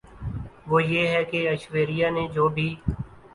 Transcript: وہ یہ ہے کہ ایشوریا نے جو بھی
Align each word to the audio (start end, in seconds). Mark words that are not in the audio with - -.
وہ 0.69 0.79
یہ 0.83 1.07
ہے 1.07 1.23
کہ 1.31 1.47
ایشوریا 1.49 2.09
نے 2.09 2.27
جو 2.33 2.47
بھی 2.55 2.67